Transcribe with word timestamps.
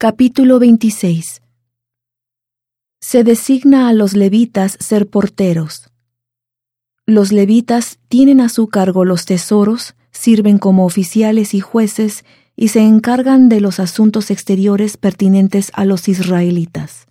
Capítulo 0.00 0.60
26 0.60 1.42
Se 3.00 3.24
designa 3.24 3.88
a 3.88 3.92
los 3.92 4.14
levitas 4.14 4.76
ser 4.78 5.08
porteros. 5.08 5.90
Los 7.04 7.32
levitas 7.32 7.98
tienen 8.06 8.40
a 8.40 8.48
su 8.48 8.68
cargo 8.68 9.04
los 9.04 9.24
tesoros, 9.24 9.96
sirven 10.12 10.58
como 10.58 10.86
oficiales 10.86 11.52
y 11.52 11.58
jueces 11.58 12.24
y 12.54 12.68
se 12.68 12.82
encargan 12.82 13.48
de 13.48 13.60
los 13.60 13.80
asuntos 13.80 14.30
exteriores 14.30 14.96
pertinentes 14.96 15.72
a 15.74 15.84
los 15.84 16.06
israelitas. 16.06 17.08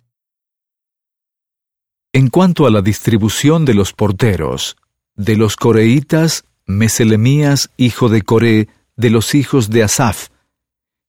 En 2.14 2.30
cuanto 2.30 2.64
a 2.66 2.70
la 2.70 2.80
distribución 2.80 3.66
de 3.66 3.74
los 3.74 3.92
porteros, 3.92 4.78
de 5.14 5.36
los 5.36 5.56
coreitas, 5.56 6.46
Meselemías, 6.64 7.68
hijo 7.76 8.08
de 8.08 8.22
Coré, 8.22 8.68
de 8.96 9.10
los 9.10 9.34
hijos 9.34 9.68
de 9.68 9.82
Asaf, 9.82 10.30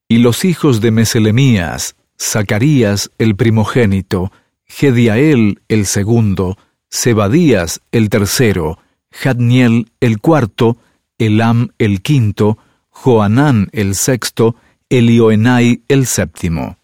y 0.10 0.18
los 0.18 0.44
hijos 0.44 0.82
de 0.82 0.90
Meselemías, 0.90 1.96
Zacarías 2.20 3.12
el 3.20 3.36
primogénito, 3.36 4.32
Gediael 4.66 5.62
el 5.70 5.86
segundo, 5.86 6.58
Zebadías 6.92 7.82
el 7.92 8.10
tercero, 8.10 8.80
Jadniel 9.12 9.92
el 10.00 10.20
cuarto, 10.20 10.78
Elam 11.20 11.70
el 11.78 12.02
quinto, 12.02 12.58
Joanán 12.90 13.70
el 13.72 13.94
sexto, 13.94 14.56
Elioenai 14.90 15.84
el 15.88 16.08
séptimo. 16.08 16.78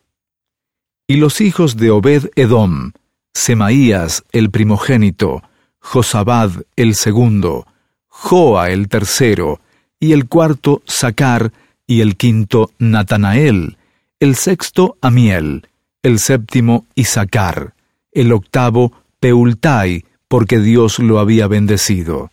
Y 1.08 1.18
los 1.18 1.42
hijos 1.42 1.78
de 1.78 1.90
Obed 1.90 2.30
Edom, 2.36 2.92
Semaías 3.34 4.24
el 4.32 4.52
primogénito, 4.52 5.42
Josabad 5.80 6.52
el 6.76 6.94
segundo, 6.94 7.66
Joa 8.08 8.70
el 8.70 8.88
tercero, 8.88 9.62
y 10.00 10.14
el 10.14 10.28
cuarto 10.28 10.84
Sacar, 10.86 11.52
y 11.88 12.02
el 12.02 12.18
quinto 12.18 12.72
Natanael, 12.80 13.78
el 14.20 14.36
sexto 14.36 14.98
Amiel, 15.02 15.68
el 16.04 16.20
séptimo 16.20 16.86
Isaacar, 16.96 17.74
el 18.12 18.32
octavo 18.32 18.92
Peultai, 19.20 20.06
porque 20.28 20.60
Dios 20.60 21.00
lo 21.00 21.20
había 21.20 21.48
bendecido. 21.48 22.32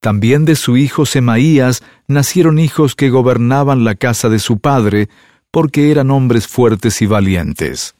También 0.00 0.44
de 0.44 0.54
su 0.54 0.76
hijo 0.76 1.06
Semaías 1.06 1.82
nacieron 2.06 2.58
hijos 2.58 2.94
que 2.94 3.08
gobernaban 3.08 3.84
la 3.84 3.94
casa 3.94 4.28
de 4.28 4.38
su 4.38 4.58
padre, 4.58 5.08
porque 5.50 5.90
eran 5.90 6.10
hombres 6.10 6.46
fuertes 6.46 7.00
y 7.00 7.06
valientes. 7.06 7.94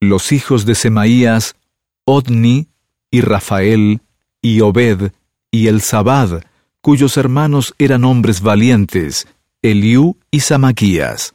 Los 0.00 0.32
hijos 0.32 0.64
de 0.64 0.74
Semaías, 0.74 1.56
Odni, 2.06 2.68
y 3.10 3.20
Rafael, 3.20 4.00
y 4.40 4.60
Obed, 4.60 5.12
y 5.50 5.66
el 5.66 5.82
Sabad, 5.82 6.42
cuyos 6.80 7.16
hermanos 7.16 7.74
eran 7.78 8.04
hombres 8.04 8.40
valientes, 8.40 9.26
Eliú 9.64 10.18
y 10.30 10.40
Samaquías. 10.40 11.34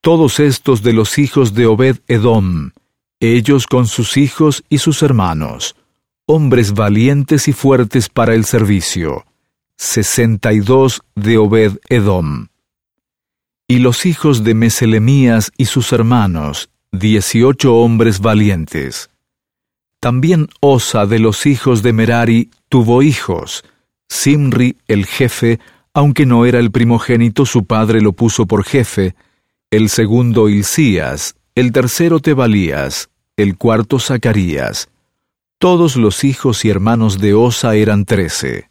Todos 0.00 0.38
estos 0.38 0.84
de 0.84 0.92
los 0.92 1.18
hijos 1.18 1.52
de 1.52 1.66
Obed 1.66 1.96
Edom, 2.06 2.70
ellos 3.18 3.66
con 3.66 3.88
sus 3.88 4.16
hijos 4.16 4.62
y 4.68 4.78
sus 4.78 5.02
hermanos, 5.02 5.74
hombres 6.26 6.74
valientes 6.74 7.48
y 7.48 7.52
fuertes 7.52 8.08
para 8.08 8.34
el 8.34 8.44
servicio, 8.44 9.26
sesenta 9.76 10.52
y 10.52 10.60
dos 10.60 11.02
de 11.16 11.38
Obed 11.38 11.78
Edom. 11.88 12.46
Y 13.66 13.80
los 13.80 14.06
hijos 14.06 14.44
de 14.44 14.54
Meselemías 14.54 15.50
y 15.56 15.64
sus 15.64 15.92
hermanos, 15.92 16.70
dieciocho 16.92 17.74
hombres 17.78 18.20
valientes. 18.20 19.10
También 19.98 20.48
Osa 20.60 21.04
de 21.06 21.18
los 21.18 21.46
hijos 21.46 21.82
de 21.82 21.92
Merari 21.92 22.50
tuvo 22.68 23.02
hijos, 23.02 23.64
Simri 24.08 24.76
el 24.86 25.04
jefe, 25.04 25.58
aunque 25.98 26.26
no 26.26 26.46
era 26.46 26.60
el 26.60 26.70
primogénito, 26.70 27.44
su 27.44 27.64
padre 27.64 28.00
lo 28.00 28.12
puso 28.12 28.46
por 28.46 28.62
jefe, 28.62 29.16
el 29.68 29.88
segundo 29.88 30.48
Hilcías, 30.48 31.34
el 31.56 31.72
tercero 31.72 32.20
Tebalías, 32.20 33.10
el 33.36 33.56
cuarto 33.58 33.98
Zacarías. 33.98 34.90
Todos 35.58 35.96
los 35.96 36.22
hijos 36.22 36.64
y 36.64 36.70
hermanos 36.70 37.18
de 37.18 37.34
Osa 37.34 37.74
eran 37.74 38.04
trece. 38.04 38.70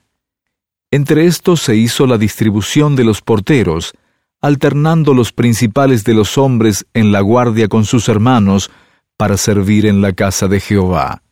Entre 0.89 1.25
estos 1.25 1.59
se 1.59 1.75
hizo 1.75 2.07
la 2.07 2.17
distribución 2.17 2.95
de 2.95 3.03
los 3.03 3.21
porteros, 3.21 3.93
alternando 4.39 5.13
los 5.13 5.33
principales 5.33 6.05
de 6.05 6.13
los 6.13 6.37
hombres 6.37 6.85
en 6.93 7.11
la 7.11 7.19
guardia 7.19 7.67
con 7.67 7.83
sus 7.83 8.07
hermanos, 8.07 8.71
para 9.17 9.35
servir 9.35 9.85
en 9.85 9.99
la 9.99 10.13
casa 10.13 10.47
de 10.47 10.61
Jehová. 10.61 11.23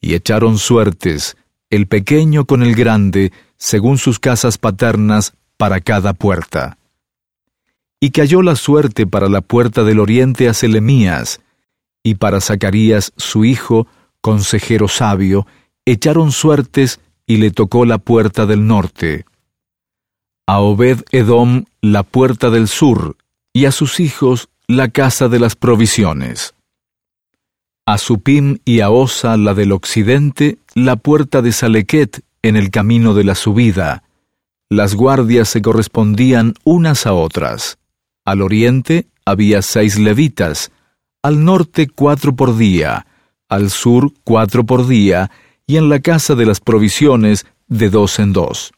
Y 0.00 0.14
echaron 0.14 0.56
suertes, 0.56 1.36
el 1.68 1.86
pequeño 1.86 2.46
con 2.46 2.62
el 2.62 2.74
grande, 2.74 3.30
según 3.60 3.98
sus 3.98 4.18
casas 4.18 4.58
paternas, 4.58 5.34
para 5.58 5.82
cada 5.82 6.14
puerta. 6.14 6.78
Y 8.00 8.10
cayó 8.10 8.40
la 8.40 8.56
suerte 8.56 9.06
para 9.06 9.28
la 9.28 9.42
puerta 9.42 9.84
del 9.84 10.00
oriente 10.00 10.48
a 10.48 10.54
Selemías, 10.54 11.42
y 12.02 12.14
para 12.14 12.40
Zacarías 12.40 13.12
su 13.18 13.44
hijo, 13.44 13.86
consejero 14.22 14.88
sabio, 14.88 15.46
echaron 15.84 16.32
suertes 16.32 17.00
y 17.26 17.36
le 17.36 17.50
tocó 17.50 17.84
la 17.84 17.98
puerta 17.98 18.46
del 18.46 18.66
norte. 18.66 19.26
A 20.46 20.60
Obed 20.60 21.04
Edom 21.12 21.66
la 21.82 22.02
puerta 22.02 22.48
del 22.48 22.66
sur, 22.66 23.18
y 23.52 23.66
a 23.66 23.72
sus 23.72 24.00
hijos 24.00 24.48
la 24.66 24.88
casa 24.88 25.28
de 25.28 25.38
las 25.38 25.54
provisiones. 25.54 26.54
A 27.84 27.98
Supim 27.98 28.60
y 28.64 28.80
a 28.80 28.88
Osa 28.88 29.36
la 29.36 29.52
del 29.52 29.72
occidente, 29.72 30.56
la 30.74 30.96
puerta 30.96 31.42
de 31.42 31.52
Salequet 31.52 32.22
en 32.42 32.56
el 32.56 32.70
camino 32.70 33.14
de 33.14 33.24
la 33.24 33.34
subida. 33.34 34.04
Las 34.68 34.94
guardias 34.94 35.48
se 35.48 35.62
correspondían 35.62 36.54
unas 36.64 37.06
a 37.06 37.12
otras. 37.12 37.78
Al 38.24 38.42
oriente 38.42 39.08
había 39.24 39.62
seis 39.62 39.98
levitas, 39.98 40.70
al 41.22 41.44
norte 41.44 41.88
cuatro 41.88 42.34
por 42.34 42.56
día, 42.56 43.06
al 43.48 43.70
sur 43.70 44.12
cuatro 44.24 44.64
por 44.64 44.86
día, 44.86 45.30
y 45.66 45.76
en 45.76 45.88
la 45.88 46.00
casa 46.00 46.34
de 46.34 46.46
las 46.46 46.60
provisiones 46.60 47.46
de 47.68 47.90
dos 47.90 48.18
en 48.18 48.32
dos. 48.32 48.72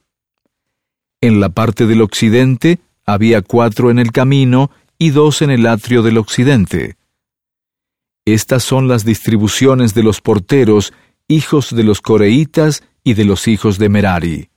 En 1.20 1.40
la 1.40 1.50
parte 1.50 1.86
del 1.86 2.02
occidente 2.02 2.80
había 3.06 3.42
cuatro 3.42 3.90
en 3.90 3.98
el 3.98 4.12
camino 4.12 4.70
y 4.98 5.10
dos 5.10 5.42
en 5.42 5.50
el 5.50 5.66
atrio 5.66 6.02
del 6.02 6.18
occidente. 6.18 6.96
Estas 8.24 8.62
son 8.62 8.88
las 8.88 9.04
distribuciones 9.04 9.94
de 9.94 10.02
los 10.02 10.20
porteros, 10.20 10.92
hijos 11.28 11.74
de 11.74 11.84
los 11.84 12.00
coreitas 12.00 12.82
y 13.04 13.14
de 13.14 13.24
los 13.24 13.48
hijos 13.48 13.78
de 13.78 13.88
Merari. 13.88 14.50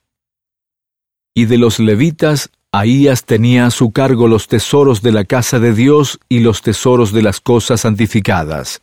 Y 1.34 1.46
de 1.46 1.58
los 1.58 1.78
levitas, 1.78 2.50
Ahías 2.78 3.24
tenía 3.24 3.64
a 3.64 3.70
su 3.70 3.90
cargo 3.90 4.28
los 4.28 4.48
tesoros 4.48 5.00
de 5.00 5.10
la 5.10 5.24
casa 5.24 5.58
de 5.58 5.72
Dios 5.72 6.20
y 6.28 6.40
los 6.40 6.60
tesoros 6.60 7.10
de 7.10 7.22
las 7.22 7.40
cosas 7.40 7.80
santificadas. 7.80 8.82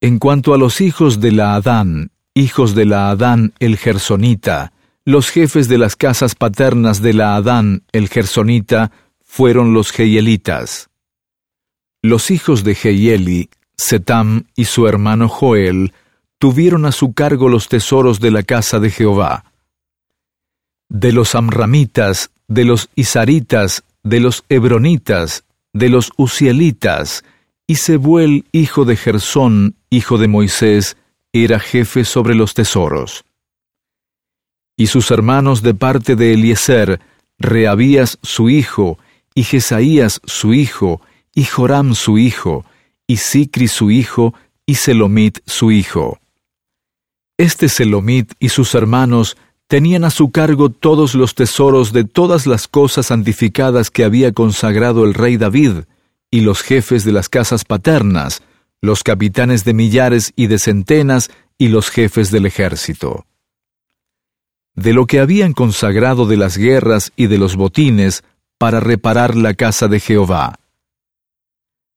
En 0.00 0.20
cuanto 0.20 0.54
a 0.54 0.58
los 0.58 0.80
hijos 0.80 1.20
de 1.20 1.32
la 1.32 1.56
Adán, 1.56 2.12
hijos 2.34 2.76
de 2.76 2.84
la 2.84 3.10
Adán 3.10 3.52
el 3.58 3.76
Gersonita, 3.76 4.72
los 5.04 5.30
jefes 5.30 5.66
de 5.66 5.78
las 5.78 5.96
casas 5.96 6.36
paternas 6.36 7.02
de 7.02 7.14
la 7.14 7.34
Adán 7.34 7.82
el 7.90 8.08
Gersonita 8.08 8.92
fueron 9.24 9.74
los 9.74 9.90
Geielitas. 9.90 10.88
Los 12.02 12.30
hijos 12.30 12.62
de 12.62 12.76
Geieli, 12.76 13.50
Setam 13.76 14.44
y 14.54 14.66
su 14.66 14.86
hermano 14.86 15.28
Joel, 15.28 15.92
tuvieron 16.38 16.84
a 16.86 16.92
su 16.92 17.12
cargo 17.12 17.48
los 17.48 17.68
tesoros 17.68 18.20
de 18.20 18.30
la 18.30 18.42
casa 18.42 18.78
de 18.78 18.90
Jehová. 18.90 19.44
De 20.88 21.12
los 21.12 21.34
amramitas, 21.34 22.30
de 22.48 22.64
los 22.64 22.88
isaritas, 22.94 23.84
de 24.02 24.20
los 24.20 24.44
hebronitas, 24.48 25.44
de 25.72 25.88
los 25.88 26.12
usielitas, 26.16 27.24
y 27.66 27.76
Sebuel, 27.76 28.44
hijo 28.52 28.84
de 28.84 28.96
Gersón, 28.96 29.74
hijo 29.90 30.18
de 30.18 30.28
Moisés, 30.28 30.96
era 31.32 31.58
jefe 31.58 32.04
sobre 32.04 32.34
los 32.34 32.54
tesoros. 32.54 33.24
Y 34.76 34.86
sus 34.86 35.10
hermanos 35.10 35.62
de 35.62 35.74
parte 35.74 36.16
de 36.16 36.34
Eliezer, 36.34 37.00
Reabías 37.38 38.18
su 38.22 38.48
hijo, 38.48 38.98
y 39.34 39.42
Jesaías 39.42 40.20
su 40.24 40.54
hijo, 40.54 41.00
y 41.34 41.44
Joram 41.44 41.94
su 41.94 42.18
hijo, 42.18 42.64
y 43.06 43.18
Sicri 43.18 43.68
su 43.68 43.90
hijo, 43.90 44.32
y 44.64 44.76
Selomit 44.76 45.40
su 45.46 45.70
hijo. 45.70 46.18
Este 47.38 47.68
Selomit 47.68 48.32
y 48.38 48.48
sus 48.48 48.74
hermanos 48.74 49.36
tenían 49.68 50.04
a 50.04 50.10
su 50.10 50.30
cargo 50.30 50.70
todos 50.70 51.14
los 51.14 51.34
tesoros 51.34 51.92
de 51.92 52.04
todas 52.04 52.46
las 52.46 52.66
cosas 52.66 53.06
santificadas 53.06 53.90
que 53.90 54.04
había 54.04 54.32
consagrado 54.32 55.04
el 55.04 55.12
rey 55.12 55.36
David, 55.36 55.84
y 56.30 56.40
los 56.40 56.62
jefes 56.62 57.04
de 57.04 57.12
las 57.12 57.28
casas 57.28 57.64
paternas, 57.64 58.42
los 58.80 59.02
capitanes 59.02 59.64
de 59.64 59.74
millares 59.74 60.32
y 60.34 60.46
de 60.46 60.58
centenas, 60.58 61.30
y 61.58 61.68
los 61.68 61.90
jefes 61.90 62.30
del 62.30 62.46
ejército. 62.46 63.26
De 64.74 64.92
lo 64.92 65.06
que 65.06 65.20
habían 65.20 65.52
consagrado 65.52 66.26
de 66.26 66.36
las 66.36 66.56
guerras 66.56 67.12
y 67.16 67.26
de 67.26 67.38
los 67.38 67.56
botines 67.56 68.24
para 68.58 68.80
reparar 68.80 69.34
la 69.36 69.54
casa 69.54 69.88
de 69.88 70.00
Jehová. 70.00 70.58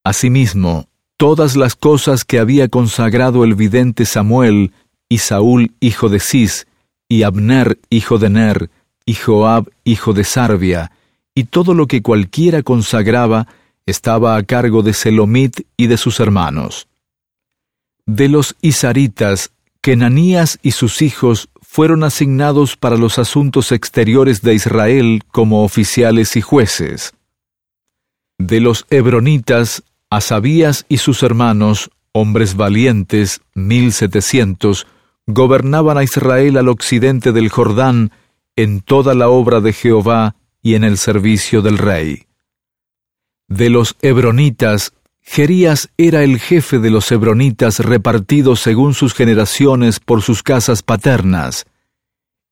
Asimismo, 0.03 0.87
todas 1.17 1.55
las 1.55 1.75
cosas 1.75 2.23
que 2.23 2.39
había 2.39 2.69
consagrado 2.69 3.43
el 3.43 3.55
vidente 3.55 4.05
Samuel 4.05 4.71
y 5.09 5.17
Saúl 5.17 5.73
hijo 5.79 6.07
de 6.07 6.19
Cis, 6.19 6.67
y 7.09 7.23
Abner 7.23 7.79
hijo 7.89 8.19
de 8.19 8.29
Ner, 8.29 8.69
y 9.05 9.15
Joab 9.15 9.69
hijo 9.83 10.13
de 10.13 10.23
Sarbia, 10.23 10.91
y 11.33 11.45
todo 11.45 11.73
lo 11.73 11.87
que 11.87 12.01
cualquiera 12.01 12.61
consagraba 12.63 13.47
estaba 13.87 14.35
a 14.35 14.43
cargo 14.43 14.83
de 14.83 14.93
Selomit 14.93 15.61
y 15.75 15.87
de 15.87 15.97
sus 15.97 16.19
hermanos. 16.19 16.87
De 18.05 18.29
los 18.29 18.55
Isaritas, 18.61 19.51
Kenanías 19.81 20.59
y 20.61 20.71
sus 20.71 21.01
hijos 21.01 21.49
fueron 21.61 22.03
asignados 22.03 22.75
para 22.75 22.97
los 22.97 23.19
asuntos 23.19 23.71
exteriores 23.71 24.41
de 24.41 24.53
Israel 24.53 25.23
como 25.31 25.63
oficiales 25.63 26.35
y 26.35 26.41
jueces. 26.41 27.13
De 28.37 28.59
los 28.59 28.85
Hebronitas, 28.89 29.83
Asabías 30.09 30.85
y 30.89 30.97
sus 30.97 31.21
hermanos, 31.21 31.91
hombres 32.11 32.55
valientes, 32.55 33.41
mil 33.53 33.93
setecientos, 33.93 34.87
gobernaban 35.29 35.97
a 35.97 36.03
Israel 36.03 36.57
al 36.57 36.69
occidente 36.69 37.31
del 37.31 37.49
Jordán 37.49 38.11
en 38.55 38.81
toda 38.81 39.13
la 39.13 39.29
obra 39.29 39.61
de 39.61 39.73
Jehová 39.73 40.35
y 40.61 40.73
en 40.73 40.83
el 40.83 40.97
servicio 40.97 41.61
del 41.61 41.77
rey. 41.77 42.25
De 43.47 43.69
los 43.69 43.95
Hebronitas, 44.01 44.93
Gerías 45.21 45.89
era 45.97 46.23
el 46.23 46.39
jefe 46.39 46.79
de 46.79 46.89
los 46.89 47.11
Hebronitas 47.11 47.79
repartidos 47.79 48.59
según 48.59 48.95
sus 48.95 49.13
generaciones 49.13 49.99
por 49.99 50.23
sus 50.23 50.41
casas 50.41 50.81
paternas. 50.81 51.67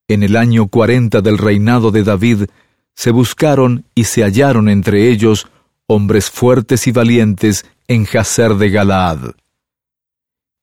En 0.08 0.22
el 0.22 0.36
año 0.36 0.68
cuarenta 0.68 1.22
del 1.22 1.40
reinado 1.40 1.90
de 1.90 2.04
David, 2.04 2.46
se 2.94 3.10
buscaron 3.10 3.86
y 3.96 4.04
se 4.04 4.22
hallaron 4.22 4.70
entre 4.70 5.10
ellos 5.10 5.48
hombres 5.88 6.30
fuertes 6.30 6.86
y 6.86 6.92
valientes 6.92 7.66
en 7.88 8.06
Jazer 8.06 8.56
de 8.56 8.70
Galaad. 8.70 9.32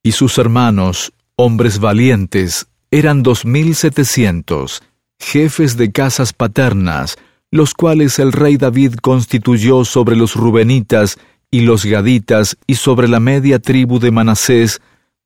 Y 0.01 0.13
sus 0.13 0.37
hermanos, 0.37 1.11
hombres 1.37 1.79
valientes, 1.79 2.67
eran 2.91 3.21
dos 3.21 3.45
mil 3.45 3.75
setecientos, 3.75 4.83
jefes 5.19 5.75
de 5.75 5.91
casas 5.91 6.31
paternas, 6.31 7.17
los 7.51 7.73
cuales 7.73 8.19
el 8.19 8.31
rey 8.31 8.57
David 8.57 8.95
constituyó 9.01 9.83
sobre 9.85 10.15
los 10.15 10.35
Rubenitas 10.35 11.17
y 11.51 11.61
los 11.61 11.85
Gaditas 11.85 12.57
y 12.67 12.75
sobre 12.75 13.07
la 13.07 13.19
media 13.19 13.59
tribu 13.59 13.99
de 13.99 14.11
Manasés, 14.11 14.81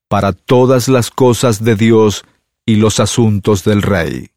para 0.08 0.34
todas 0.34 0.88
las 0.88 1.12
cosas 1.12 1.64
de 1.64 1.76
Dios 1.76 2.26
y 2.66 2.78
los 2.78 3.00
asuntos 3.00 3.64
del 3.64 3.84
rey. 3.84 4.32